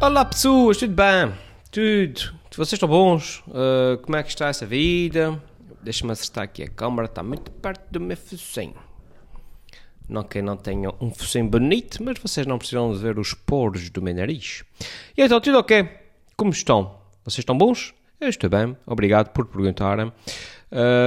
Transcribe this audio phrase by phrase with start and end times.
[0.00, 1.34] Olá pessoas, tudo bem?
[1.72, 2.32] Tudo.
[2.52, 3.42] Vocês estão bons?
[3.48, 5.42] Uh, como é que está essa vida?
[5.82, 8.76] Deixa-me acertar aqui a câmera, está muito perto do meu focinho.
[10.08, 13.90] Não que não tenha um focinho bonito, mas vocês não precisam de ver os poros
[13.90, 14.62] do meu nariz.
[15.16, 15.88] E então, tudo ok?
[16.36, 17.00] Como estão?
[17.24, 17.92] Vocês estão bons?
[18.20, 20.12] Eu estou bem, obrigado por perguntarem.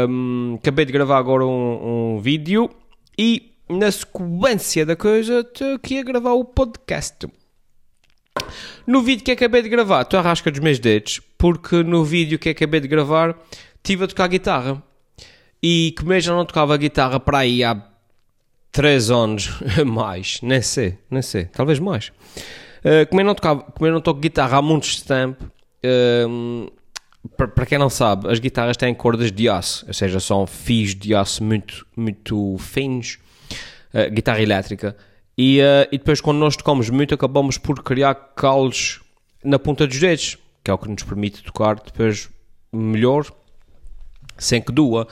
[0.10, 2.70] Um, acabei de gravar agora um, um vídeo
[3.18, 7.26] e na sequência da coisa estou aqui a gravar o podcast.
[8.86, 12.40] No vídeo que acabei de gravar, estou a rasca dos meus dedos, porque no vídeo
[12.40, 13.36] que acabei de gravar
[13.78, 14.82] estive a tocar guitarra.
[15.62, 17.82] E como eu já não tocava guitarra para aí há
[18.72, 19.50] 3 anos,
[19.86, 22.12] mais, nem sei, nem sei, talvez mais.
[22.80, 26.72] Uh, como, eu não tocava, como eu não toco guitarra há muito tempo, uh,
[27.38, 31.14] para quem não sabe, as guitarras têm cordas de aço, ou seja, são fios de
[31.14, 33.20] aço muito, muito finos,
[33.94, 34.96] uh, guitarra elétrica.
[35.44, 39.02] E, uh, e depois, quando nós tocamos muito, acabamos por criar calos
[39.44, 42.30] na ponta dos dedos, que é o que nos permite tocar depois
[42.72, 43.26] melhor,
[44.38, 45.08] sem que doa.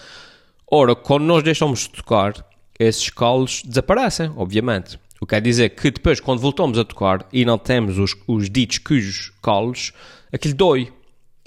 [0.69, 2.45] Ora, quando nós deixamos de tocar,
[2.77, 4.99] esses calos desaparecem, obviamente.
[5.19, 8.51] O que quer dizer que depois, quando voltamos a tocar e não temos os, os
[8.51, 9.93] ditos cujos calos,
[10.31, 10.93] aquilo dói.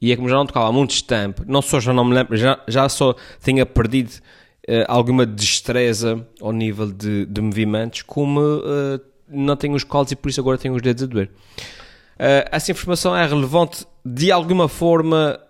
[0.01, 2.37] E é como já não tocava há muito tempo, não só já não me lembro,
[2.37, 4.11] já, já só tinha perdido
[4.87, 10.29] alguma destreza ao nível de, de movimentos, como uh, não tenho os colos e por
[10.29, 11.31] isso agora tenho os dedos a doer.
[12.15, 15.41] Uh, essa informação é relevante de alguma forma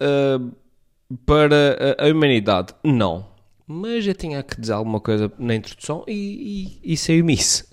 [1.26, 2.74] para a, a, humanidade?
[2.82, 3.26] Não.
[3.66, 7.70] Mas eu tinha que dizer alguma coisa na introdução e, e, e saiu-me isso.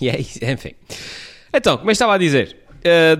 [0.00, 0.72] E é isso, enfim.
[1.54, 2.56] Então, como eu estava a dizer,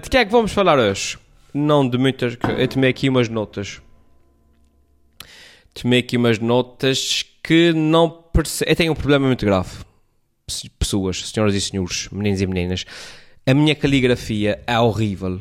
[0.03, 1.17] de que é que vamos falar hoje?
[1.55, 2.37] Não de muitas.
[2.59, 3.81] Eu tomei aqui umas notas
[5.75, 8.71] tomei aqui umas notas que não percebo.
[8.71, 9.71] Eu tenho um problema muito grave.
[10.79, 12.85] Pessoas, senhoras e senhores, meninos e meninas.
[13.47, 15.41] A minha caligrafia é horrível.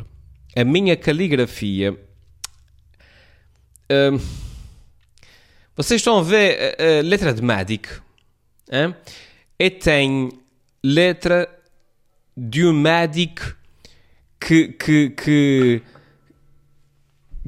[0.55, 1.97] A minha caligrafia.
[3.91, 4.19] Hum,
[5.75, 8.01] vocês estão a ver a, a letra de médico?
[8.71, 8.95] Hein?
[9.59, 10.29] Eu tenho
[10.83, 11.47] letra
[12.35, 13.55] de um médico
[14.39, 15.81] que, que, que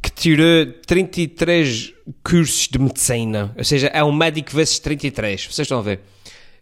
[0.04, 3.56] que tirou 33 cursos de medicina.
[3.58, 5.46] Ou seja, é um médico vezes 33.
[5.46, 6.02] Vocês estão a ver?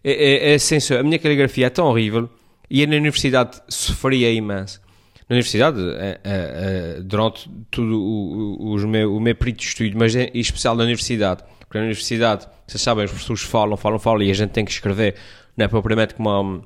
[0.04, 2.30] É, é, é assim, a minha caligrafia é tão horrível
[2.70, 4.80] e na universidade sofria imenso.
[5.28, 9.98] Na universidade, é, é, é, durante todo o, o, meu, o meu período de estudo,
[9.98, 14.22] mas em especial na universidade, porque na universidade, vocês sabem, os professores falam, falam, falam
[14.22, 15.16] e a gente tem que escrever,
[15.56, 16.62] não é propriamente como uma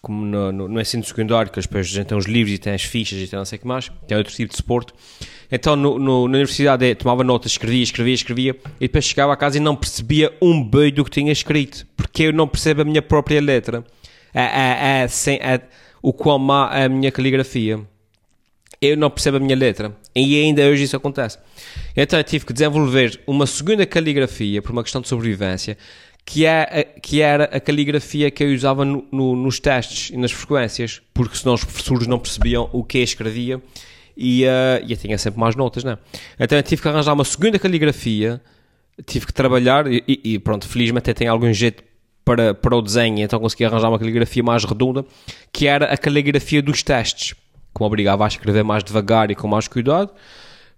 [0.00, 2.72] como no, no, no ensino secundário, que depois a gente tem os livros e tem
[2.72, 4.92] as fichas e tem não sei o que mais, tem outro tipo de suporte.
[5.52, 9.36] Então no, no, na universidade é, tomava notas, escrevia, escrevia, escrevia e depois chegava a
[9.36, 12.84] casa e não percebia um beijo do que tinha escrito, porque eu não percebo a
[12.84, 13.84] minha própria letra.
[14.32, 15.60] É, é, é, sem, é,
[16.02, 17.80] o quão má é a minha caligrafia.
[18.80, 19.94] Eu não percebo a minha letra.
[20.14, 21.38] E ainda hoje isso acontece.
[21.94, 25.76] Então eu tive que desenvolver uma segunda caligrafia por uma questão de sobrevivência
[26.30, 30.30] que, é, que era a caligrafia que eu usava no, no, nos testes e nas
[30.30, 33.60] frequências, porque senão os professores não percebiam o que eu escrevia
[34.16, 35.98] e, uh, e eu tinha sempre mais notas, né?
[36.38, 38.40] Então eu tive que arranjar uma segunda caligrafia,
[39.04, 41.82] tive que trabalhar e, e pronto, felizmente até tem algum jeito
[42.24, 45.04] para, para o desenho, então consegui arranjar uma caligrafia mais redonda,
[45.52, 49.48] que era a caligrafia dos testes, que me obrigava a escrever mais devagar e com
[49.48, 50.12] mais cuidado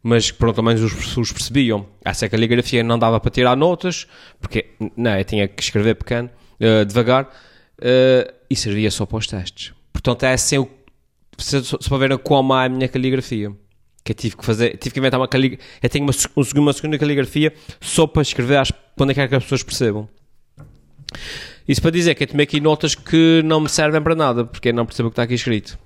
[0.03, 1.87] mas pronto, ao menos os professores percebiam.
[2.05, 4.07] Essa caligrafia não dava para tirar notas,
[4.41, 6.29] porque não, eu tinha que escrever pequeno,
[6.61, 9.73] uh, devagar, uh, e servia só para os testes.
[9.93, 10.67] Portanto, é assim,
[11.39, 13.53] se, se para ver como é a minha caligrafia,
[14.05, 16.13] que eu tive que fazer, tive que inventar uma caligrafia, eu tenho uma,
[16.57, 20.09] uma segunda caligrafia só para escrever às, que, é que as pessoas percebam.
[21.69, 24.71] Isso para dizer que eu tomei aqui notas que não me servem para nada, porque
[24.71, 25.79] eu não percebo o que está aqui escrito.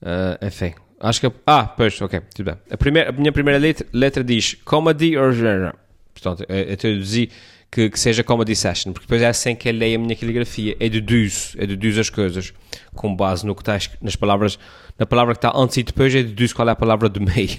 [0.00, 1.32] Uh, enfim, Acho que.
[1.46, 2.56] Ah, pois, ok, tudo bem.
[2.70, 5.72] A, primeira, a minha primeira letra, letra diz comedy or genre.
[6.14, 7.30] Portanto, eu, eu traduzi
[7.70, 10.76] que, que, seja comedy session, porque depois é assim que eu leio a minha caligrafia.
[10.80, 12.52] É deduzo, é deduzo as coisas
[12.94, 14.58] com base no que está nas palavras,
[14.98, 17.58] na palavra que está antes e depois, eu deduzo qual é a palavra do meio.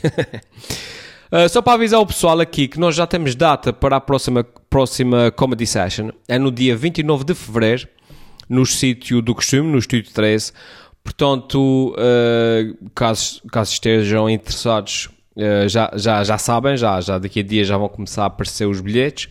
[1.32, 4.44] uh, só para avisar o pessoal aqui que nós já temos data para a próxima,
[4.44, 6.10] próxima comedy session.
[6.28, 7.88] É no dia 29 de fevereiro,
[8.50, 10.54] no sítio do costume, no Estúdio 13
[11.08, 15.08] Portanto, uh, caso, caso estejam interessados,
[15.38, 18.66] uh, já, já, já sabem, já, já daqui a dias já vão começar a aparecer
[18.66, 19.30] os bilhetes.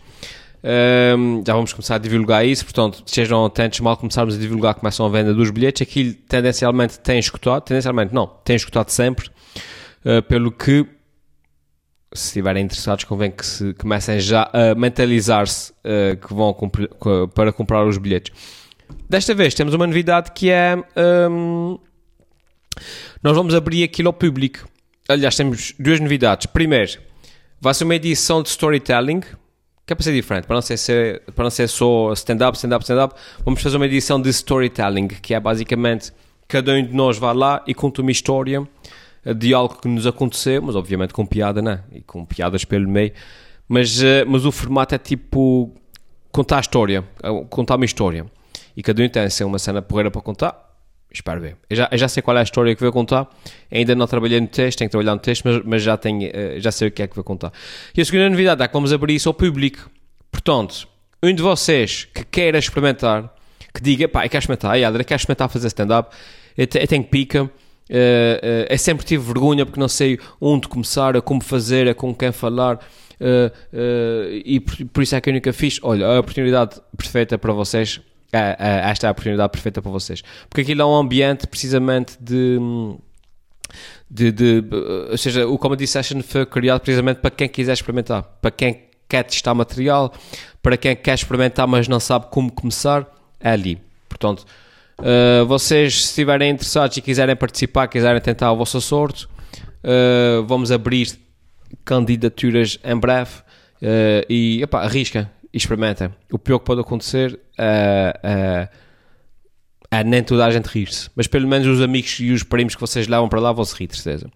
[0.64, 5.04] Uh, já vamos começar a divulgar isso, portanto, estejam atentos, mal começarmos a divulgar, começam
[5.04, 5.82] a venda dos bilhetes.
[5.82, 9.28] Aquilo tendencialmente tem escutado, tendencialmente não, tem escutado sempre,
[10.28, 10.86] pelo que
[12.14, 15.74] se estiverem interessados, convém que se comecem já a mentalizar-se
[16.26, 16.56] que vão
[17.34, 18.32] para comprar os bilhetes.
[19.08, 20.76] Desta vez temos uma novidade que é.
[21.30, 21.78] Um,
[23.22, 24.68] nós vamos abrir aquilo ao público.
[25.08, 26.46] Aliás, temos duas novidades.
[26.46, 27.00] Primeiro,
[27.60, 31.22] vai ser uma edição de storytelling, que é para ser diferente, para não ser, ser
[31.34, 33.14] para não ser só stand-up, stand-up, stand-up.
[33.44, 36.12] Vamos fazer uma edição de storytelling, que é basicamente
[36.48, 38.66] cada um de nós vai lá e conta uma história
[39.36, 41.82] de algo que nos aconteceu, mas obviamente com piada, né?
[41.92, 43.12] E com piadas pelo meio.
[43.68, 45.72] Mas, uh, mas o formato é tipo
[46.30, 48.26] contar a história, eh, contar uma história.
[48.76, 50.66] E cada um tem uma cena porreira para contar.
[51.10, 51.56] Espero ver.
[51.70, 53.28] Eu já, eu já sei qual é a história que vou contar.
[53.72, 56.60] Ainda não trabalhei no texto, tenho que trabalhar no texto, mas, mas já, tenho, uh,
[56.60, 57.52] já sei o que é que vou contar.
[57.96, 59.90] E a segunda novidade é que vamos abrir isso ao público.
[60.30, 60.86] Portanto,
[61.22, 63.34] um de vocês que queira experimentar,
[63.72, 66.14] que diga, pá, eu quero experimentar, eu quero experimentar fazer stand-up,
[66.56, 67.50] eu, tenho pica, uh,
[68.68, 72.32] eu sempre tive vergonha porque não sei onde começar, a como fazer, a com quem
[72.32, 72.78] falar.
[74.44, 75.78] E por, por, isso é que eu nunca fiz.
[75.82, 78.02] Olha, a oportunidade perfeita para vocês.
[78.32, 80.22] Esta é a oportunidade perfeita para vocês.
[80.48, 82.58] Porque aquilo é um ambiente precisamente de.
[84.08, 84.64] De, de,
[85.10, 89.24] ou seja, o Comedy Session foi criado precisamente para quem quiser experimentar, para quem quer
[89.24, 90.14] testar material,
[90.62, 93.04] para quem quer experimentar mas não sabe como começar,
[93.40, 93.80] é ali.
[94.08, 94.46] Portanto,
[94.98, 100.72] Uh, vocês, se estiverem interessados e quiserem participar, quiserem tentar a vossa sorte, uh, vamos
[100.72, 101.18] abrir
[101.84, 103.30] candidaturas em breve
[103.82, 106.14] uh, e epá, arrisca e experimenta.
[106.30, 108.68] O pior que pode acontecer é,
[109.90, 112.80] é nem toda a gente rir-se, mas pelo menos os amigos e os primos que
[112.82, 114.30] vocês levam para lá vão se rir, certeza.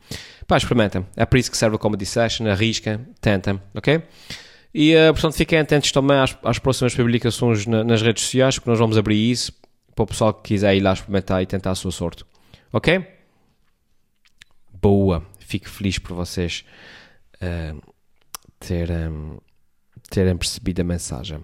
[0.46, 1.06] Pá, experimenta.
[1.14, 4.02] É para isso que serve a Comedy Session, arrisca, tenta, ok?
[4.72, 8.78] E portanto fiquem atentos também às, às próximas publicações na, nas redes sociais, porque nós
[8.78, 9.52] vamos abrir isso
[9.94, 12.24] para o pessoal que quiser ir lá experimentar e tentar a sua sorte.
[12.72, 13.06] Ok?
[14.80, 15.22] Boa.
[15.40, 16.64] Fico feliz por vocês
[17.42, 17.78] uh,
[18.58, 19.38] terem,
[20.10, 21.38] terem percebido a mensagem.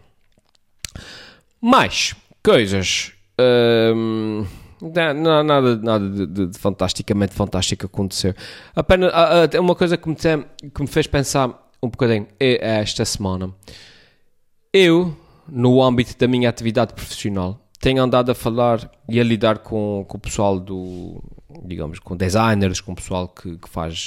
[1.61, 3.13] Mais coisas.
[3.41, 4.47] Uh,
[4.81, 8.35] não, nada, nada de, de, de, fantasticamente fantástico aconteceu.
[8.75, 9.11] Apenas
[9.59, 13.55] uma coisa que me, tem, que me fez pensar um bocadinho é esta semana.
[14.73, 15.17] Eu,
[15.49, 20.17] no âmbito da minha atividade profissional, tenho andado a falar e a lidar com, com
[20.17, 21.23] o pessoal do,
[21.65, 24.07] digamos, com designers, com o pessoal que, que faz,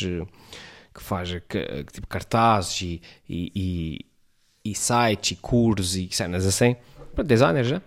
[0.94, 4.06] que faz que, tipo cartazes e, e,
[4.64, 6.76] e, sites e cursos e cenas assim.
[7.14, 7.82] Para designers, né?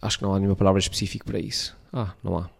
[0.00, 1.76] Acho que não há nenhuma palavra específica para isso.
[1.92, 2.50] Ah, não há.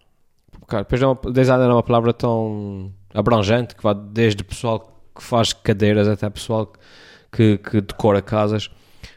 [0.70, 5.52] Depois não, designer é uma palavra tão abrangente que vai desde o pessoal que faz
[5.52, 6.72] cadeiras até pessoal
[7.30, 8.70] que, que decora casas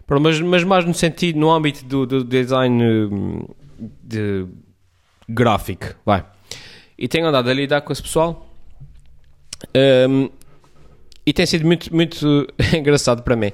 [0.08, 3.46] mas, mas mais no sentido, no âmbito do, do design hum,
[4.04, 4.46] de
[5.28, 6.24] gráfico, vai.
[6.98, 8.48] E tenho andado a lidar com esse pessoal
[10.10, 10.30] um,
[11.26, 13.52] e tem sido muito, muito engraçado para mim,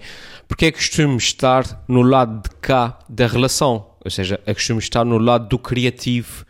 [0.51, 5.06] porque é costume estar no lado de cá da relação, ou seja, é costume estar
[5.06, 6.45] no lado do criativo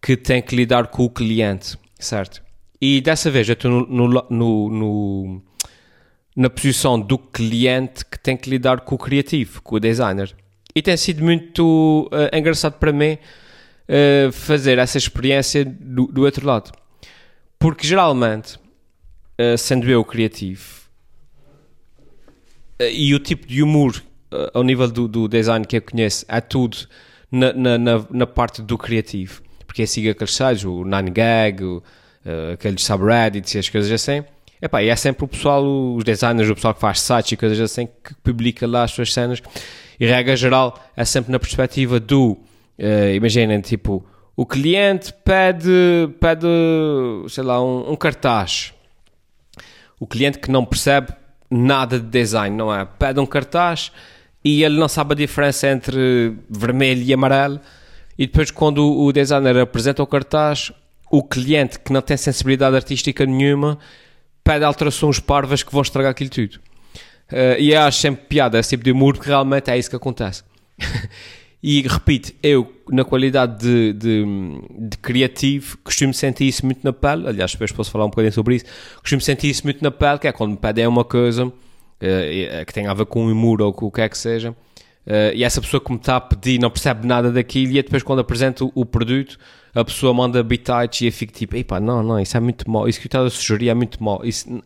[0.00, 2.40] que tem que lidar com o cliente, certo?
[2.80, 5.42] E dessa vez eu estou no, no, no, no
[6.36, 10.32] na posição do cliente que tem que lidar com o criativo, com o designer.
[10.72, 13.18] E tem sido muito uh, engraçado para mim
[13.88, 16.70] uh, fazer essa experiência do, do, outro lado.
[17.58, 18.54] Porque geralmente,
[19.40, 20.83] uh, sendo eu criativo,
[22.80, 24.02] e o tipo de humor
[24.52, 26.76] ao nível do, do, design que eu conheço é tudo
[27.30, 29.42] na, na, na, na parte do criativo.
[29.66, 31.82] Porque eu sigo aqueles sites, o 9gag, o,
[32.52, 34.24] aqueles subreddits e as coisas assim
[34.64, 37.60] Epá, e é sempre o pessoal, os designers, o pessoal que faz sites e coisas
[37.60, 39.42] assim, que publica lá as suas cenas.
[40.00, 42.38] E regra geral é sempre na perspectiva do,
[42.78, 44.02] uh, imaginem, tipo,
[44.34, 45.68] o cliente pede,
[46.18, 46.46] pede
[47.28, 48.72] sei lá, um, um, cartaz.
[50.00, 51.12] O cliente que não percebe
[51.50, 52.84] nada de design, não é?
[52.84, 53.92] Pede um cartaz
[54.44, 57.60] e ele não sabe a diferença entre vermelho e amarelo.
[58.18, 60.70] E depois, quando o designer apresenta o cartaz,
[61.10, 63.78] o cliente que não tem sensibilidade artística nenhuma
[64.42, 66.60] pede alterações parvas que vão estragar aquilo tudo.
[67.32, 69.96] Uh, e eu acho sempre piada esse tipo de humor, porque realmente é isso que
[69.96, 70.44] acontece.
[71.66, 74.24] e repito, eu, na qualidade de, de,
[74.86, 77.26] de, criativo, costumo sentir isso muito na pele.
[77.26, 78.66] Aliás, depois posso falar um bocadinho sobre isso.
[79.00, 81.52] Costumo sentir isso muito na pele, que é quando me pedem uma coisa uh,
[82.66, 84.50] que tem a ver com o humor ou com o que é que seja.
[84.50, 88.02] Uh, e essa pessoa que me está a pedir não percebe nada daquilo, e depois,
[88.02, 89.38] quando apresento o, o produto,
[89.74, 92.86] a pessoa manda bitites e eu fico tipo, pá, não, não, isso é muito mal,
[92.86, 94.20] isso que eu estava a sugerir é muito mal.
[94.22, 94.62] Isso, um,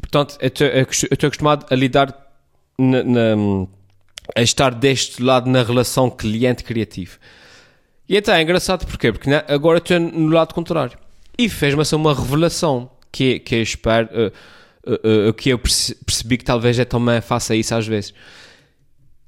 [0.00, 2.16] portanto, eu estou acostumado a lidar
[2.78, 3.66] na, na,
[4.34, 7.18] a estar deste lado na relação cliente-criativo.
[8.08, 9.12] E então é engraçado porquê?
[9.12, 10.96] Porque né, agora estou no lado contrário.
[11.36, 16.38] E fez-me assim uma revelação que, que eu espero, uh, uh, uh, que eu percebi
[16.38, 18.14] que talvez eu também faça isso às vezes.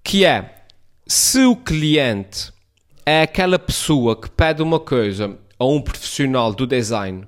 [0.02, 0.62] Que é,
[1.06, 2.52] se o cliente
[3.04, 7.26] é aquela pessoa que pede uma coisa a um profissional do design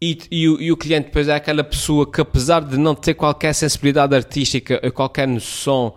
[0.00, 3.54] e, e, e, o, cliente depois é aquela pessoa que apesar de não ter qualquer
[3.54, 5.94] sensibilidade artística, qualquer noção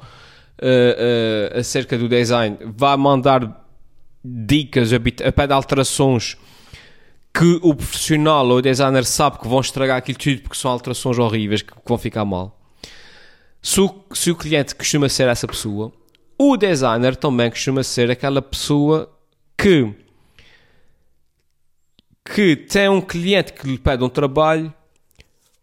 [0.62, 3.66] uh, uh, acerca do design, vai mandar
[4.24, 5.00] dicas a
[5.32, 6.38] pé de alterações
[7.34, 11.20] que o profissional ou o designer sabe que vão estragar aquilo tudo porque são alterações
[11.20, 12.60] horríveis que vão ficar mal.
[13.62, 15.92] Se o, se o cliente costuma ser essa pessoa,
[16.38, 19.12] o designer também costuma ser aquela pessoa
[19.58, 19.94] que
[22.34, 24.74] que tem um cliente que lhe pede um trabalho,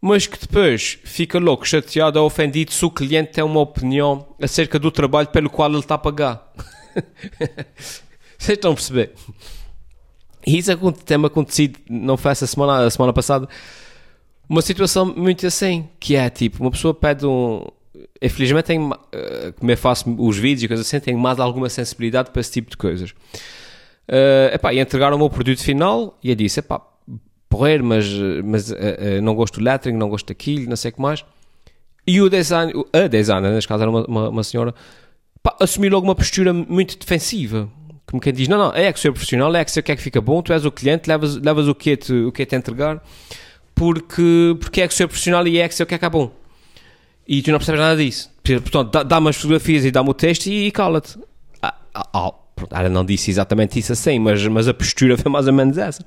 [0.06, 4.78] mas que depois fica louco, chateado ou ofendido se o cliente tem uma opinião acerca
[4.78, 6.52] do trabalho pelo qual ele está a pagar.
[8.36, 9.14] Vocês estão a perceber?
[10.46, 13.48] E isso tem-me acontecido, não foi essa semana, a semana passada,
[14.46, 17.64] uma situação muito assim, que é tipo, uma pessoa pede um.
[18.20, 22.30] Infelizmente, tenho, uh, como eu faço os vídeos e coisas assim, tenho mais alguma sensibilidade
[22.30, 23.12] para esse tipo de coisas.
[24.06, 26.82] Uh, epá, e entregaram o meu produto final e eu disse: epá,
[27.54, 28.06] porrer, mas,
[28.44, 31.24] mas uh, uh, não gosto do lettering, não gosto daquilo, não sei o que mais.
[32.04, 34.74] E o design, a designer, neste caso era uma, uma, uma senhora,
[35.40, 37.68] pá, assumiu logo uma postura muito defensiva.
[38.06, 40.02] Como quem diz: não, não, é que ser profissional, é que o que é que
[40.02, 42.44] fica bom, tu és o cliente, levas, levas o que é te, o que é
[42.44, 43.00] te entregar,
[43.72, 46.32] porque, porque é que ser profissional e é que o que é que é bom.
[47.26, 48.30] E tu não percebes nada disso.
[48.42, 51.18] Portanto, dá-me as fotografias e dá-me o texto e, e cala-te.
[51.62, 52.32] Ah, ah, ah
[52.70, 56.04] ela não disse exatamente isso assim, mas, mas a postura foi mais ou menos essa.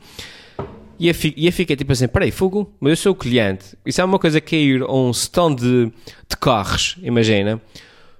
[0.99, 3.77] E eu, fiquei, fiquei tipo assim: peraí, fogo, mas eu sou o cliente.
[3.85, 5.85] Isso é uma coisa que é ir a um stand de,
[6.29, 7.61] de carros, imagina.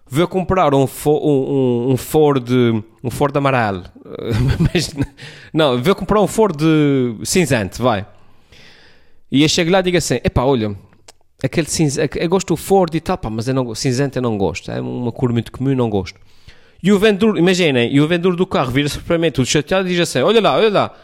[0.10, 2.50] Vou comprar um, um, um Ford
[3.04, 3.84] um Ford amarelo.
[5.54, 6.60] não, vou comprar um Ford
[7.24, 8.06] cinzento, vai.
[9.32, 10.76] E eu chego lá e digo assim: epá, olha,
[11.44, 14.38] aquele cinzento, eu gosto do Ford e tal, pá, mas eu não, cinzento eu não
[14.38, 14.72] gosto.
[14.72, 16.20] É uma cor muito comum, não gosto.
[16.82, 19.92] E o vendedor, imaginem, e o vendedor do carro vira-se para mim tudo chateado e
[19.92, 20.96] diz assim: Olha lá, olha lá,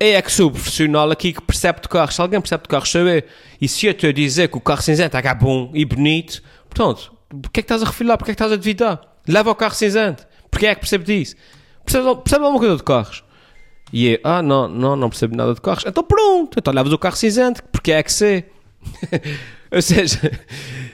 [0.00, 2.12] é que sou profissional aqui que percebe de carro.
[2.12, 3.26] Se alguém percebe de carro, saber.
[3.60, 7.12] E se eu te a dizer que o carro cinzento é bom e bonito, portanto,
[7.28, 8.16] porquê é que estás a refilar?
[8.16, 9.00] Porquê é que estás a duvidar?
[9.26, 10.26] Leva o carro cinzento.
[10.50, 11.36] Porquê é que percebe disso?
[11.84, 13.24] Percebe, percebe alguma coisa de carros?
[13.92, 15.84] E eu, ah, não, não, não percebo nada de carros.
[15.86, 18.44] Então pronto, então levas o carro cinzento, porque é que sei.
[19.72, 20.30] Ou seja,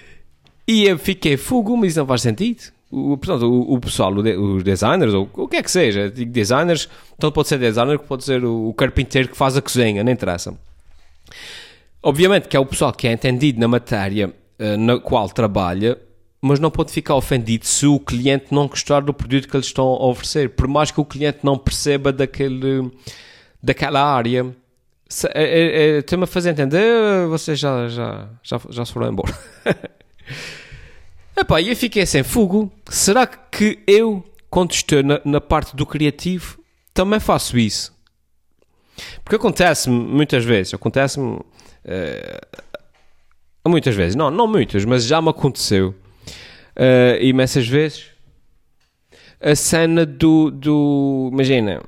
[0.67, 4.63] e eu fiquei fogo, mas isso não faz sentido o, portanto, o, o pessoal, os
[4.63, 6.89] designers, ou o que é que seja, digo designers,
[7.19, 10.55] tanto pode ser designer, pode ser o, o carpinteiro que faz a cozinha, não interessa.
[12.03, 15.99] Obviamente que é o pessoal que é entendido na matéria uh, na qual trabalha,
[16.41, 19.87] mas não pode ficar ofendido se o cliente não gostar do produto que eles estão
[19.87, 22.91] a oferecer, por mais que o cliente não perceba daquele,
[23.63, 24.55] daquela área.
[25.33, 29.35] É, é, é, Estou-me a fazer entender, vocês já, já, já, já se foram embora.
[31.37, 32.73] Epá, e eu fiquei sem fogo.
[32.89, 36.59] Será que eu, quando estou na, na parte do criativo,
[36.93, 37.93] também faço isso?
[39.25, 41.45] Porque acontece-me muitas vezes, acontece-me uh,
[43.67, 48.15] muitas vezes, não, não muitas, mas já me aconteceu uh, imensas vezes
[49.45, 51.83] a cena do, do imagina,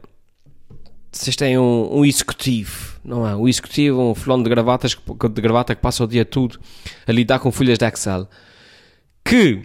[1.11, 3.35] vocês têm um, um executivo, não é?
[3.35, 6.61] Um executivo, um fulano de gravatas de gravata que passa o dia todo
[7.07, 8.29] a lidar com folhas de Excel
[9.27, 9.61] que,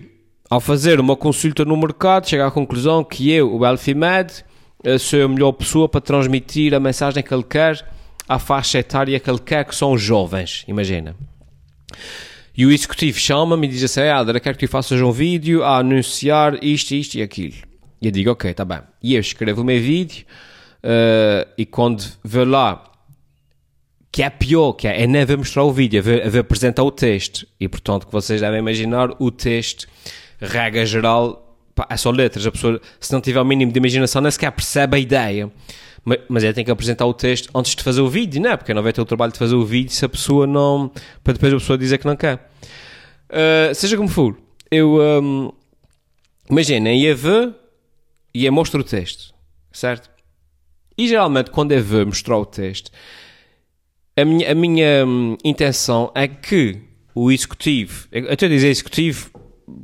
[0.50, 4.44] ao fazer uma consulta no mercado, chega à conclusão que eu, o Elfimed,
[4.84, 7.88] eh, sou a melhor pessoa para transmitir a mensagem que ele quer
[8.27, 11.15] à faixa etária que ele quer, que são os jovens, imagina.
[12.58, 15.63] E o executivo chama-me e diz assim, ah, eu quero que tu faças um vídeo
[15.63, 17.56] a anunciar isto, isto e aquilo.
[18.01, 18.80] E eu digo, ok, tá bem.
[19.01, 20.25] E eu escrevo o meu vídeo
[20.84, 22.91] uh, e quando vou lá
[24.12, 26.84] que é pior, que é, é nem ver mostrar o vídeo, é ver, é apresentar
[26.84, 27.48] o texto.
[27.60, 29.88] E portanto, que vocês devem imaginar, o texto,
[30.39, 32.46] regra geral, pá, é só letras.
[32.46, 35.50] A pessoa, se não tiver o mínimo de imaginação, nem sequer percebe a ideia.
[36.03, 38.58] Mas, mas é tem que apresentar o texto antes de fazer o vídeo, não é?
[38.58, 40.91] Porque não vai ter o trabalho de fazer o vídeo se a pessoa não.
[41.24, 42.51] para depois a pessoa dizer que não quer.
[43.30, 44.38] Uh, seja como for,
[44.70, 45.00] eu.
[45.00, 45.51] Um,
[46.50, 47.56] imaginem, ia ver
[48.34, 49.34] e ia mostrar o texto,
[49.72, 50.10] certo?
[50.98, 52.91] E geralmente, quando é ver mostrar o texto
[54.22, 56.80] a minha, a minha hum, intenção é que
[57.13, 59.30] o executivo, eu estou a dizer executivo,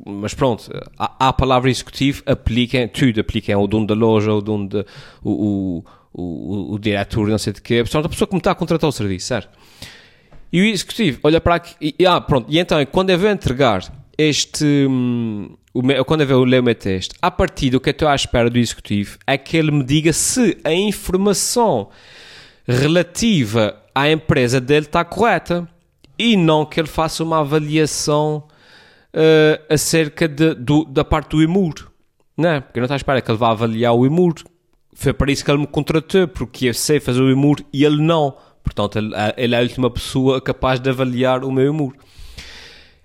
[0.05, 4.67] mas pronto, a, a palavra executivo aplica tudo, aplica o dono da loja, o dono
[4.67, 4.85] de,
[5.23, 8.55] o, o, o, o diretor, não sei de quê, a pessoa que me está a
[8.55, 9.49] contratar o serviço, certo?
[10.51, 13.83] E o executivo olha para aqui, e, ah, pronto, e então, quando eu vou entregar
[14.17, 17.89] este, hum, o meu, quando eu vou ler o meu texto, a partir do que
[17.89, 21.89] eu estou à espera do executivo, é que ele me diga se a informação
[22.67, 25.67] relativa à empresa dele está correta
[26.17, 28.43] e não que ele faça uma avaliação
[29.13, 31.91] uh, acerca de, do, da parte do IMUR,
[32.35, 32.59] não é?
[32.61, 34.35] Porque não está à espera que ele vá avaliar o IMUR
[34.99, 38.01] foi para isso que ele me contratou, porque eu sei fazer o humor e ele
[38.01, 38.35] não.
[38.63, 41.93] Portanto, ele, ele é a última pessoa capaz de avaliar o meu.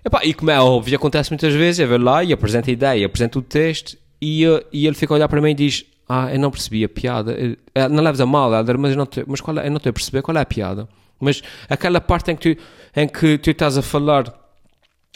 [0.03, 3.05] Epá, e como é óbvio, acontece muitas vezes, eu vou lá e apresento a ideia,
[3.05, 6.31] apresento o texto e, eh, e ele fica a olhar para mim e diz ah,
[6.31, 7.35] eu não percebi a piada.
[7.73, 9.77] Eh, não leves a mal, Helder, mas, eu não, te, mas qual é, eu não
[9.77, 10.87] estou a perceber qual é a piada.
[11.19, 12.61] Mas aquela parte em que tu,
[12.95, 14.33] em que tu estás a falar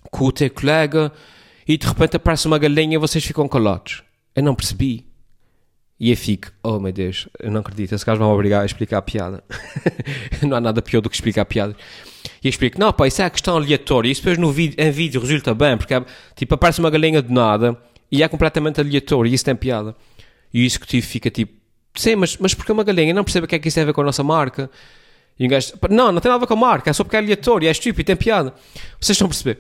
[0.10, 1.12] com o teu colega
[1.68, 4.04] e de repente aparece uma galinha e vocês ficam calados.
[4.36, 5.06] Eu não percebi.
[6.00, 8.66] E eu fico, oh meu Deus, eu não acredito, esse gajo vai me obrigar a
[8.66, 9.44] explicar a piada.
[10.48, 11.76] não há nada pior do que explicar a piada.
[12.44, 14.92] E eu explico, não pá, isso é a questão aleatória, isso depois no vídeo, em
[14.92, 17.76] vídeo resulta bem, porque é, tipo, aparece uma galinha de nada
[18.12, 19.96] e é completamente aleatório e isso tem piada.
[20.54, 21.54] E o executivo fica tipo,
[21.96, 23.14] sim, mas, mas porque é uma galinha?
[23.14, 24.70] não percebe o que é que isso tem a ver com a nossa marca.
[25.40, 27.16] E um gajo, não, não tem nada a ver com a marca, é só porque
[27.16, 28.54] é aleatório, é estúpido, tem piada.
[29.00, 29.60] Vocês estão a perceber.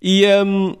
[0.00, 0.76] E um,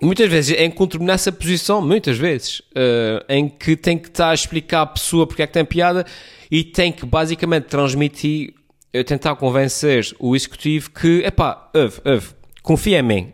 [0.00, 4.82] muitas vezes encontro-me nessa posição, muitas vezes, uh, em que tem que estar a explicar
[4.82, 6.04] à pessoa porque é que tem piada
[6.50, 8.54] e tem que basicamente transmitir,
[8.94, 12.28] uh, tentar convencer o executivo que, epá, ouve, ouve,
[12.62, 13.32] confia em mim.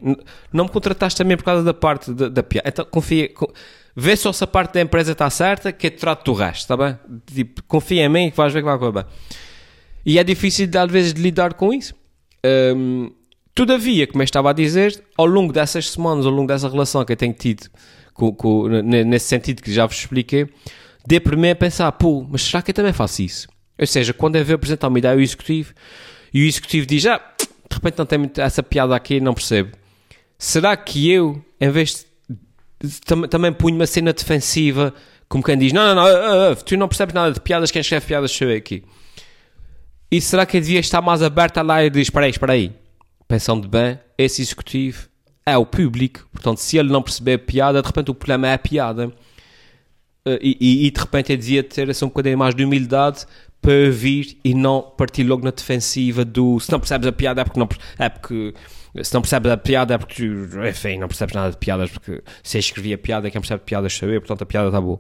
[0.52, 2.68] Não me contrataste também por causa da parte da, da piada.
[2.68, 3.30] Então, confia,
[4.00, 6.60] vê só se a parte da empresa está certa, que eu te trato do resto,
[6.60, 6.96] está bem?
[7.26, 9.04] Tipo, confia em mim que vais ver que vai correr bem.
[10.06, 11.94] E é difícil, às vezes, de lidar com isso.
[12.76, 13.10] Um,
[13.52, 17.12] todavia, como eu estava a dizer, ao longo dessas semanas, ao longo dessa relação que
[17.12, 17.68] eu tenho tido,
[18.14, 20.48] com, com, nesse sentido que já vos expliquei,
[21.04, 23.48] dê para mim a pensar, pô, mas será que eu também faço isso?
[23.76, 25.74] Ou seja, quando eu vejo apresentar uma ideia ao executivo,
[26.32, 29.76] e o executivo diz, ah, de repente não tem essa piada aqui, não percebo.
[30.38, 32.07] Será que eu, em vez de
[33.28, 34.94] também punho uma cena defensiva,
[35.28, 38.30] como quem diz: Não, não, não, tu não percebes nada de piadas, quem escreve piadas
[38.30, 38.85] sou eu aqui.
[40.11, 42.73] E será que eu devia estar mais aberta lá e diz: Espera aí, espera aí.
[43.26, 45.08] Pensando bem, esse executivo
[45.44, 48.54] é o público, portanto, se ele não perceber a piada, de repente o problema é
[48.54, 49.12] a piada.
[50.25, 53.26] Eh, e, e, e de repente eu devia ter assim, um bocadinho mais de humildade
[53.61, 57.44] para vir e não partir logo na defensiva do se não percebes a piada é
[57.44, 58.55] porque não é porque
[59.03, 60.24] se não percebes a piada é porque,
[60.68, 63.94] enfim, não percebes nada de piadas, porque se eu escrevi a piada, quem percebe piadas
[63.94, 64.98] saber, portanto a piada está boa.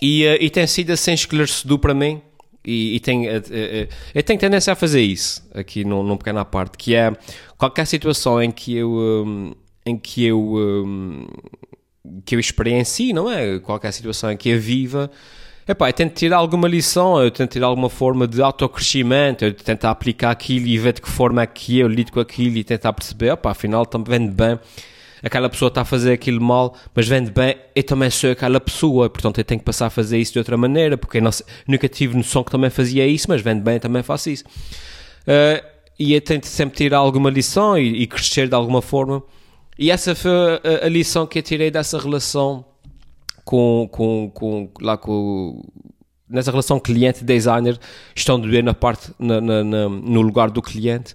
[0.00, 2.20] E, uh, e tem sido assim esclarecedor para mim,
[2.64, 6.44] e, e tem, uh, uh, eu tenho tendência a fazer isso, aqui num, num pequena
[6.44, 7.12] parte, que é
[7.56, 10.54] qualquer situação em que eu, em que eu,
[12.24, 13.58] que eu experiencie, não é?
[13.58, 15.10] Qualquer situação em que eu viva,
[15.66, 19.86] Epá, eu tento tirar alguma lição, eu tento tirar alguma forma de autocrescimento, eu tento
[19.86, 22.92] aplicar aquilo e ver de que forma é que eu lido com aquilo e tentar
[22.92, 24.58] perceber, epá, afinal também vende bem,
[25.22, 29.08] aquela pessoa está a fazer aquilo mal, mas vende bem, eu também sou aquela pessoa,
[29.08, 31.30] portanto eu tenho que passar a fazer isso de outra maneira, porque eu não,
[31.66, 34.44] nunca tive noção que também fazia isso, mas vende bem, também faço isso.
[35.22, 35.64] Uh,
[35.98, 39.22] e eu tento sempre tirar alguma lição e, e, crescer de alguma forma.
[39.78, 42.66] E essa foi a, a lição que eu tirei dessa relação
[43.44, 45.62] com, com, com lá com
[46.28, 47.78] nessa relação cliente-designer
[48.14, 51.14] estão de ver na parte na, na, na, no lugar do cliente.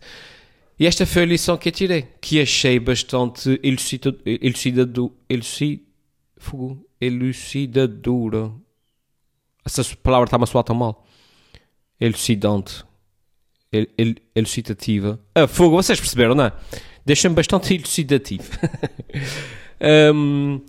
[0.80, 5.82] E esta foi a lição que eu tirei que achei bastante elucidado, elucid,
[7.02, 8.52] elucidadora.
[9.66, 11.06] Essa palavra está-me a soar tão mal.
[12.00, 12.86] Elucidante.
[13.72, 16.54] El, el, elucidativa ah, fogo, vocês perceberam, não é?
[17.06, 18.50] deixa-me bastante elucidativo.
[19.82, 20.60] Um,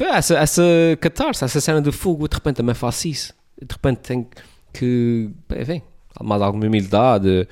[0.00, 0.62] foi essa, essa
[0.98, 3.34] catarse, essa cena de fogo, de repente também faço isso.
[3.60, 4.26] De repente tenho
[4.72, 5.28] que.
[5.46, 5.82] Vem,
[6.22, 7.46] mais alguma humildade.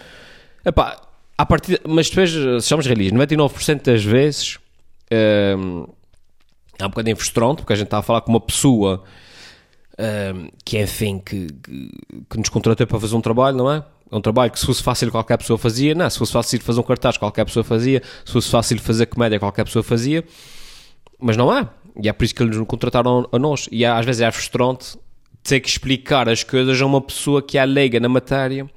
[0.65, 0.99] Epá,
[1.47, 2.31] partir, mas depois,
[2.65, 4.59] sejamos realistas, 99% das vezes
[5.59, 5.89] um,
[6.79, 9.05] é um bocadinho frustrante, porque a gente está a falar com uma pessoa
[9.99, 11.91] um, que, enfim, que, que,
[12.31, 13.85] que, nos contratou para fazer um trabalho, não é?
[14.11, 16.81] É um trabalho que se fosse fácil qualquer pessoa fazia, não, se fosse fácil fazer
[16.81, 20.25] um cartaz qualquer pessoa fazia, se fosse fácil fazer comédia qualquer pessoa fazia,
[21.21, 21.69] mas não é.
[22.03, 23.69] E é por isso que eles nos contrataram a nós.
[23.73, 24.97] E às vezes é frustrante
[25.43, 28.69] ter que explicar as coisas a uma pessoa que é leiga na matéria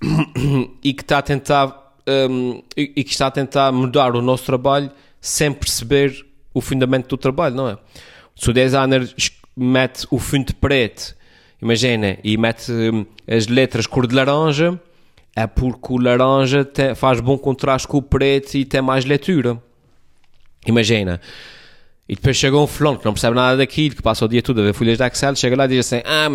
[0.82, 4.90] e que está a tentar um, e que está a tentar mudar o nosso trabalho
[5.20, 7.78] sem perceber o fundamento do trabalho, não é?
[8.36, 9.12] Se o designer
[9.56, 11.16] mete o fundo preto,
[11.60, 14.78] imagina, e mete um, as letras cor de laranja,
[15.34, 19.60] é porque o laranja tem, faz bom contraste com o preto e tem mais leitura.
[20.66, 21.20] Imagina,
[22.08, 24.60] e depois chega um fulano que não percebe nada daquilo, que passa o dia todo
[24.60, 26.28] a ver folhas de Excel, chega lá e diz assim: Ah,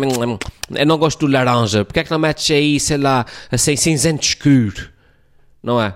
[0.74, 4.24] eu não gosto do laranja, porque é que não metes aí, sei lá, assim, cinzento
[4.24, 4.88] escuro?
[5.62, 5.94] Não é?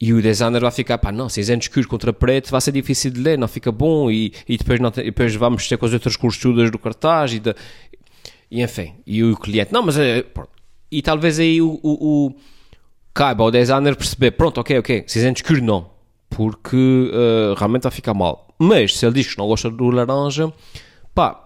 [0.00, 3.20] E o designer vai ficar, pá, não, cinzento escuro contra preto vai ser difícil de
[3.20, 6.70] ler, não fica bom, e, e depois, não, depois vamos ter com as outras costuras
[6.70, 7.54] do cartaz, e, de,
[8.50, 10.22] e enfim, e o cliente, não, mas é,
[10.90, 12.34] e talvez aí o, o, o
[13.14, 15.90] caiba ao designer perceber, pronto, ok, ok, cinzento escuro não,
[16.28, 18.53] porque uh, realmente vai ficar mal.
[18.64, 20.50] Mas se ele diz que não gosta do laranja,
[21.14, 21.38] pá,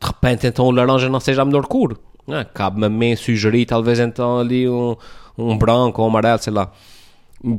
[0.00, 1.98] de repente então o laranja não seja a melhor cor.
[2.28, 2.44] É?
[2.44, 4.96] Cabe-me a mim sugerir talvez então ali um,
[5.36, 6.70] um branco ou um amarelo, sei lá.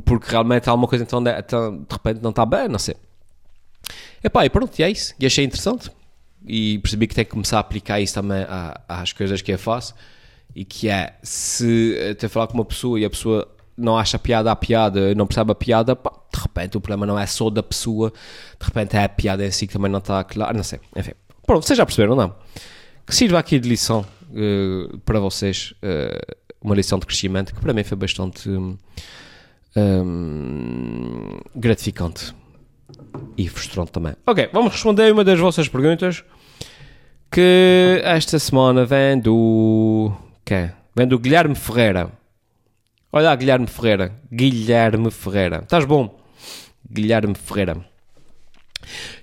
[0.06, 2.96] Porque realmente alguma coisa então de, então, de repente não está bem, não sei.
[4.24, 5.14] Epá, e pronto, e é isso.
[5.20, 5.90] E achei interessante.
[6.46, 8.46] E percebi que tenho que começar a aplicar isso também
[8.88, 9.94] às coisas que eu faço.
[10.54, 14.50] E que é, se eu falar com uma pessoa e a pessoa não acha piada
[14.50, 17.62] a piada, não percebe a piada, pá, de repente o problema não é só da
[17.62, 18.12] pessoa,
[18.58, 21.12] de repente é a piada em si que também não está claro, não sei, enfim.
[21.46, 22.34] Pronto, vocês já perceberam, não?
[23.06, 27.72] Que sirva aqui de lição uh, para vocês, uh, uma lição de crescimento que para
[27.72, 28.78] mim foi bastante um,
[29.76, 32.34] um, gratificante
[33.36, 34.14] e frustrante também.
[34.26, 36.24] Ok, vamos responder uma das vossas perguntas
[37.30, 40.12] que esta semana vem do.
[40.44, 40.70] Quem?
[40.94, 42.10] Vem do Guilherme Ferreira.
[43.14, 44.10] Olha, Guilherme Ferreira.
[44.32, 45.60] Guilherme Ferreira.
[45.62, 46.18] Estás bom?
[46.90, 47.84] Guilherme Ferreira.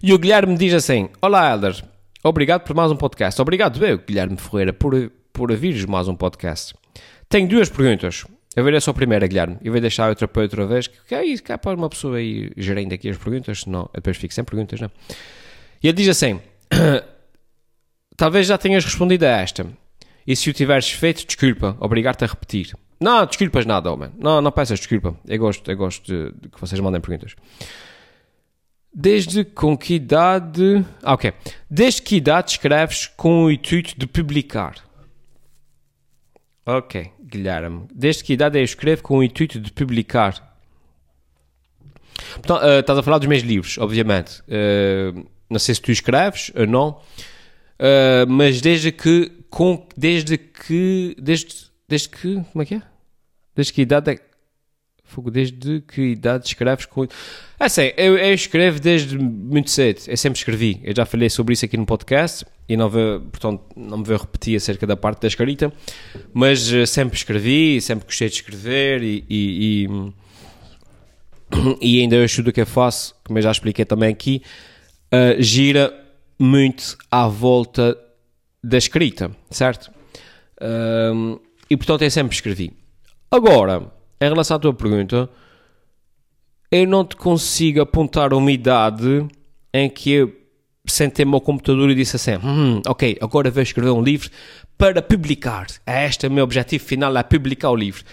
[0.04, 1.84] E o Guilherme diz assim: Olá, Elder.
[2.24, 3.42] Obrigado por mais um podcast.
[3.42, 6.76] Obrigado, eu, Guilherme Ferreira, por, por avires mais um podcast.
[7.28, 8.28] Tenho duas perguntas.
[8.56, 11.26] Eu verei só a primeira, Guilherme, e vou deixar outra para outra vez, que é
[11.26, 14.80] isso, é para uma pessoa aí gerindo aqui as perguntas, senão depois fico sem perguntas,
[14.80, 14.92] não
[15.82, 16.40] E ele diz assim:
[18.16, 19.66] Talvez já tenhas respondido a esta.
[20.28, 22.76] E se o tiveres feito, desculpa, obrigar-te a repetir.
[23.00, 24.12] Não, desculpas nada, homem.
[24.18, 25.16] Não, não peças desculpa.
[25.26, 27.36] Eu gosto, eu gosto de, de que vocês mandem perguntas.
[28.94, 30.86] Desde com que idade.
[31.02, 31.32] Ah, ok.
[31.70, 34.76] Desde que idade escreves com o intuito de publicar?
[36.66, 37.88] Ok, Guilherme.
[37.94, 40.50] Desde que idade eu escrevo com o intuito de publicar?
[42.34, 44.42] Portanto, uh, estás a falar dos meus livros, obviamente.
[44.42, 46.90] Uh, não sei se tu escreves ou não,
[47.80, 49.32] uh, mas desde que.
[49.50, 51.16] Com, desde que.
[51.20, 52.44] Desde, desde que.
[52.52, 52.82] Como é que é?
[53.60, 54.20] Desde que idade é.
[55.04, 57.04] Fogo, desde que idade escreves com.
[57.04, 57.08] É
[57.60, 60.00] assim, eu, eu, escrevo desde muito cedo.
[60.08, 60.80] Eu sempre escrevi.
[60.82, 64.16] Eu já falei sobre isso aqui no podcast e não vou, portanto, não me vou
[64.16, 65.74] repetir acerca da parte da escrita,
[66.32, 69.88] mas uh, sempre escrevi, sempre gostei de escrever e, e,
[71.82, 74.42] e, e ainda hoje tudo o que eu faço, como eu já expliquei também aqui,
[75.14, 75.94] uh, gira
[76.40, 77.98] muito à volta
[78.64, 79.92] da escrita, certo?
[80.62, 82.79] Uh, e portanto eu sempre escrevi.
[83.32, 85.30] Agora, em relação à tua pergunta,
[86.72, 89.28] eu não te consigo apontar uma idade
[89.74, 90.36] em que eu
[90.88, 94.30] sentei o meu computador e disse assim: hum, Ok, agora vou escrever um livro
[94.78, 95.68] para publicar.
[95.86, 98.04] É este o meu objetivo final: é publicar o livro.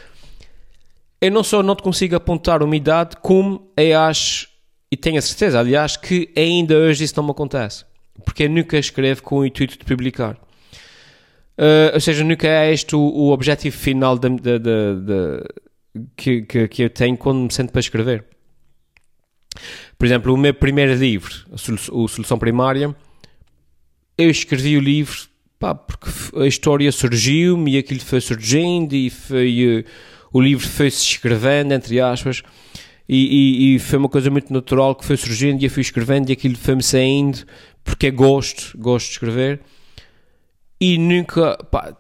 [1.21, 4.49] Eu não só não te consigo apontar uma idade, como eu acho,
[4.93, 7.85] e tenho a certeza, aliás, que ainda hoje isso não me acontece.
[8.23, 10.39] Porque eu nunca escrevo com o intuito de publicar.
[11.59, 15.45] Uh, ou seja, nunca é este o, o objetivo final de, de, de,
[16.15, 18.25] que, que, que eu tenho quando me sento para escrever.
[19.97, 21.33] Por exemplo, o meu primeiro livro,
[21.91, 22.95] o Solução Primária,
[24.19, 25.17] eu escrevi o livro
[25.59, 29.85] pá, porque a história surgiu-me e aquilo foi surgindo e foi, uh,
[30.33, 32.43] o livro foi-se escrevendo, entre aspas,
[33.09, 36.29] e, e, e, foi uma coisa muito natural que foi surgindo e eu fui escrevendo
[36.29, 37.39] e aquilo foi-me saindo
[37.85, 39.61] porque gosto, gosto de escrever
[40.81, 41.95] e nunca, pá,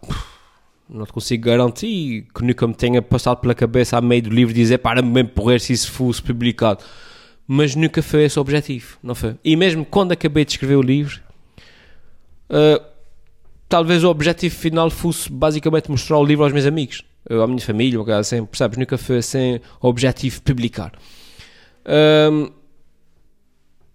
[0.88, 4.54] não te consigo garantir que nunca me tenha passado pela cabeça a meio do livro
[4.54, 6.84] dizer para-me bem porrer se isso fosse publicado.
[7.46, 9.36] Mas nunca foi esse o objetivo, não foi?
[9.44, 11.20] E mesmo quando acabei de escrever o livro,
[12.50, 12.84] uh,
[13.68, 18.00] talvez o objetivo final fosse basicamente mostrar o livro aos meus amigos, à minha família,
[18.00, 18.78] ou assim, percebes?
[18.78, 20.92] Nunca foi assim o objetivo publicar.
[21.86, 22.50] Um,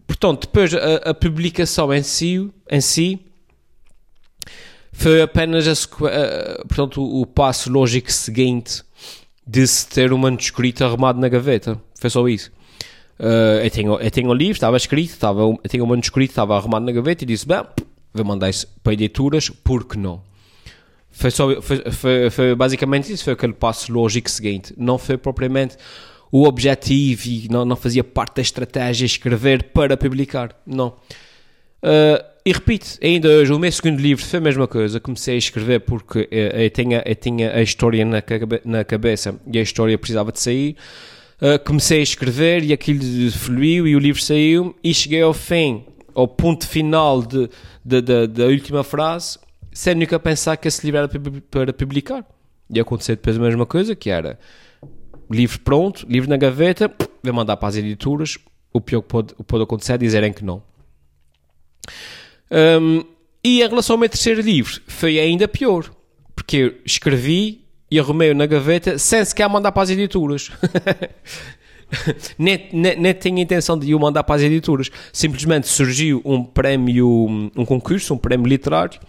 [0.07, 3.19] portanto, depois a, a, publicação em si, em si
[4.91, 5.87] foi apenas a,
[6.67, 8.83] portanto, o, passo lógico seguinte
[9.47, 11.81] de se ter um manuscrito arrumado na gaveta.
[11.99, 12.51] Foi só isso.
[13.19, 16.55] Uh, eu, tenho, eu tenho o livro, estava escrito, estava, eu tenho o manuscrito, estava
[16.55, 17.63] arrumado na gaveta e disse: Bem,
[18.13, 20.21] vou mandar isso para editoras, por que não?
[21.11, 24.73] Foi, só, foi, foi, foi, basicamente isso, foi aquele passo lógico seguinte.
[24.77, 25.77] Não foi propriamente
[26.31, 30.55] o objetivo e não, não fazia parte da estratégia escrever para publicar.
[30.65, 30.95] Não.
[31.83, 34.99] Uh, e repito, ainda hoje, o meu segundo livro foi a mesma coisa.
[34.99, 38.23] Comecei a escrever porque eu, eu, tinha, eu tinha a história na,
[38.65, 40.75] na cabeça e a história precisava de sair.
[41.39, 45.85] Uh, comecei a escrever e aquilo fluiu e o livro saiu e cheguei ao fim,
[46.15, 47.49] ao ponto final de,
[47.85, 49.37] de, de, da última frase,
[49.71, 51.09] sem nunca pensar que esse livro era
[51.49, 52.25] para publicar.
[52.69, 54.39] E aconteceu depois a mesma coisa, que era
[55.29, 56.91] livro pronto, livro na gaveta,
[57.23, 58.37] vou mandar para as editoras,
[58.73, 60.63] o pior que pode, pode acontecer é dizerem que não.
[62.51, 63.03] Um,
[63.43, 65.89] e em relação ao meu terceiro livro, foi ainda pior.
[66.35, 70.51] Porque eu escrevi e arrumei-o na gaveta sem sequer mandar para as editoras.
[72.37, 74.89] nem, nem, nem tenho intenção de o mandar para as editoras.
[75.11, 78.99] Simplesmente surgiu um prémio, um concurso, um prémio literário,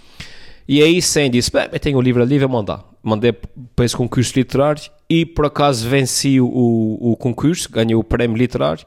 [0.66, 2.84] e aí sim disse: Bem, eu tenho um livro ali, vou mandar.
[3.02, 8.36] Mandei para esse concurso literário e por acaso venci o, o concurso, ganhei o prémio
[8.36, 8.86] literário,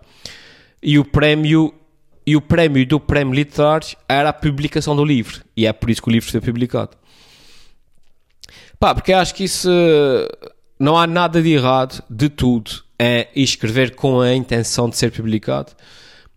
[0.81, 1.73] e o prémio.
[2.25, 5.41] E o prémio do prémio literário era a publicação do livro.
[5.55, 6.91] E é por isso que o livro foi publicado.
[8.79, 9.69] Pá, porque acho que isso
[10.79, 15.73] não há nada de errado de tudo é escrever com a intenção de ser publicado,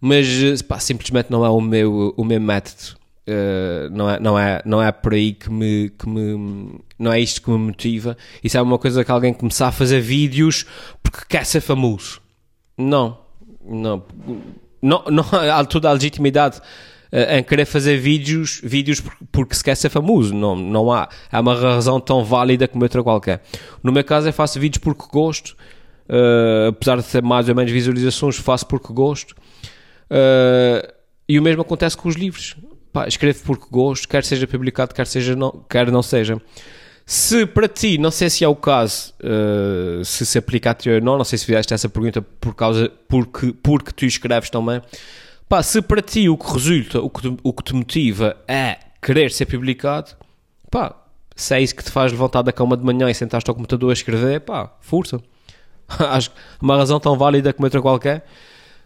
[0.00, 2.98] mas pá, simplesmente não é o meu, o meu método.
[3.28, 6.80] Uh, não, é, não, é, não é por aí que me, que me.
[6.98, 8.16] Não é isto que me motiva.
[8.42, 10.64] Isso é uma coisa que alguém começar a fazer vídeos
[11.02, 12.22] porque quer ser famoso.
[12.76, 13.18] Não.
[13.62, 14.02] Não.
[14.80, 19.76] Não, não há toda a legitimidade uh, em querer fazer vídeos, vídeos porque se quer
[19.76, 20.34] ser famoso.
[20.34, 21.08] Não, não há.
[21.32, 23.42] É uma razão tão válida como outra qualquer.
[23.82, 25.56] No meu caso, eu faço vídeos porque gosto
[26.08, 29.32] Uh, apesar de ter mais ou menos visualizações, faço porque gosto.
[30.10, 30.90] Uh,
[31.28, 32.56] e o mesmo acontece com os livros.
[32.90, 36.40] Pá, escrevo porque gosto, quer seja publicado, quer, seja não, quer não seja.
[37.10, 40.90] Se para ti, não sei se é o caso, uh, se se aplica a ti
[40.90, 44.82] ou não, não sei se fizeste essa pergunta por causa, porque, porque tu escreves também.
[45.48, 48.76] Pá, se para ti o que resulta, o que, te, o que te motiva é
[49.00, 50.10] querer ser publicado,
[50.70, 50.94] pá,
[51.34, 53.88] se é isso que te faz levantar da cama de manhã e sentar-te ao computador
[53.88, 55.18] a escrever, pá, força.
[55.88, 58.26] Acho uma razão tão válida como outra qualquer.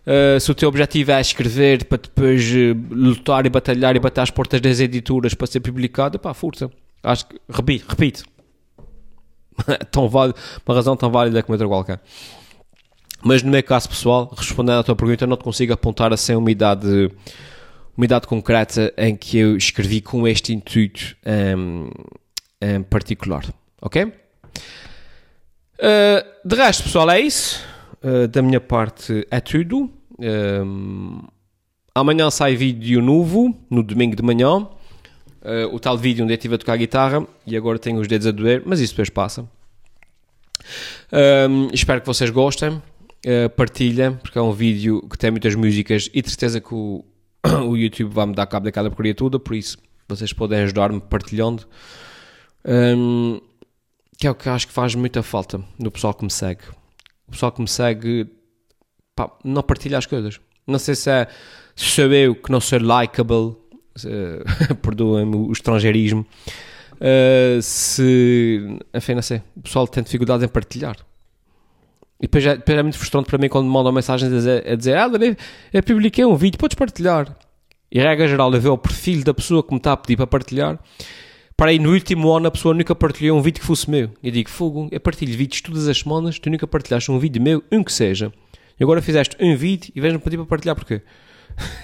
[0.06, 4.20] Uh, se o teu objetivo é escrever para depois uh, lutar e batalhar e bater
[4.20, 6.70] às portas das editoras para ser publicado, pá, força.
[7.02, 8.24] Acho que, repito, repito.
[9.90, 12.00] tão válido, uma razão tão válida como outra qualquer.
[13.22, 16.50] Mas no meu caso pessoal, respondendo à tua pergunta, não te consigo apontar assim uma
[16.50, 17.10] idade,
[17.96, 21.16] uma idade concreta em que eu escrevi com este intuito
[21.56, 21.88] um,
[22.60, 23.44] em particular.
[23.80, 24.04] Ok?
[24.04, 24.12] Uh,
[26.44, 27.64] de resto, pessoal, é isso.
[28.02, 29.90] Uh, da minha parte é tudo.
[30.18, 31.24] Uh,
[31.94, 34.66] amanhã sai vídeo novo, no domingo de manhã.
[35.72, 38.30] O tal vídeo onde eu estive a tocar guitarra e agora tenho os dedos a
[38.30, 39.48] doer, mas isso depois passa.
[41.72, 42.80] espero que vocês gostem.
[43.56, 47.04] partilhem, porque é um vídeo que tem muitas músicas e certeza que o,
[47.66, 49.78] o YouTube vai me dar cabo daquela porcaria toda, por isso
[50.08, 51.66] vocês podem ajudar-me partilhando.
[52.64, 53.40] Um,
[54.18, 56.62] que é o que acho que faz muita falta no pessoal que me segue.
[57.26, 58.30] O pessoal que me segue
[59.16, 60.40] pá, não partilha as coisas.
[60.66, 61.26] Não sei se é
[61.74, 63.56] sou eu que não sou likable,
[64.82, 66.26] perdoem-me o estrangeirismo,
[66.94, 70.96] uh, se, enfim, não sei, o pessoal tem dificuldade em partilhar.
[72.18, 74.68] E depois é, depois é muito frustrante para mim quando me mandam mensagens a dizer,
[74.68, 75.10] a dizer ah,
[75.72, 77.36] eu publiquei um vídeo, podes partilhar.
[77.90, 80.26] E regra geral, eu vejo o perfil da pessoa que me está a pedir para
[80.26, 80.78] partilhar
[81.62, 84.10] para aí, no último ano, a pessoa nunca partilhou um vídeo que fosse meu.
[84.20, 87.62] Eu digo, fogo, eu partilho vídeos todas as semanas, tu nunca partilhaste um vídeo meu,
[87.70, 88.32] um que seja.
[88.80, 91.02] E agora fizeste um vídeo e vens-me pedir para partilhar porquê?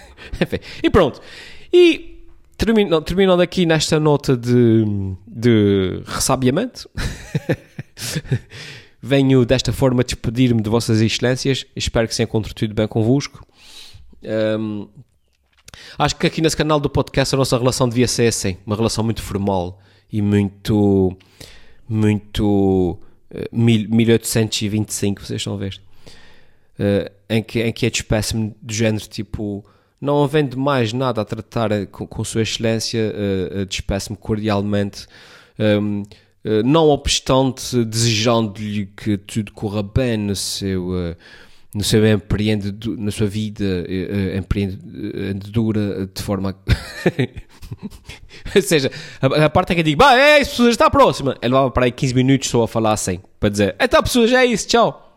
[0.82, 1.20] e pronto.
[1.72, 2.24] E
[2.56, 4.84] termino, terminando aqui nesta nota de,
[5.26, 6.88] de ressabiamento,
[9.00, 11.66] venho desta forma despedir-me de vossas excelências.
[11.76, 13.46] Espero que se encontre tudo bem convosco.
[14.22, 14.88] Um,
[15.98, 19.04] Acho que aqui nesse canal do podcast a nossa relação devia ser assim, uma relação
[19.04, 19.80] muito formal
[20.12, 21.16] e muito,
[21.88, 22.98] muito
[23.30, 25.80] uh, 1825, vocês estão a ver,
[26.78, 29.64] uh, em, que, em que é despeço-me do género tipo,
[30.00, 35.06] não havendo mais nada a tratar eh, com, com Sua Excelência, uh, despeço-me cordialmente.
[35.58, 36.02] Um,
[36.44, 41.16] ehm, não obstante, desejando-lhe que tudo corra bem no seu, uh,
[41.74, 46.56] no seu empreendedor, na sua vida uh, empreendedora de forma.
[48.54, 51.36] Ou seja, a, a, parte é que eu digo, bah, é isso, está próxima.
[51.42, 54.46] Ele levava para aí 15 minutos só a falar assim, para dizer, então pessoas, é
[54.46, 55.07] isso, tchau.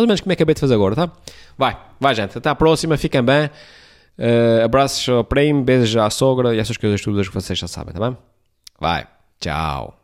[0.00, 1.10] Ou menos como é que acabei de fazer agora, tá?
[1.56, 3.50] Vai, vai gente, até à próxima, fiquem bem.
[4.18, 7.94] Uh, abraços ao primo, beijos à sogra e essas coisas todas que vocês já sabem,
[7.94, 8.16] tá bem?
[8.78, 9.06] Vai,
[9.40, 10.01] tchau.